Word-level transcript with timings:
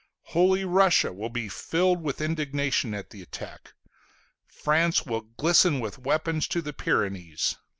"Holy 0.33 0.65
Russia" 0.65 1.13
will 1.13 1.29
be 1.29 1.47
filled 1.47 2.01
with 2.01 2.21
indignation 2.21 2.95
at 2.95 3.11
the 3.11 3.21
attack. 3.21 3.75
France 4.47 5.05
will 5.05 5.21
glisten 5.21 5.79
with 5.79 5.99
weapons 5.99 6.47
to 6.47 6.59
the 6.59 6.73
Pyrenees. 6.73 7.57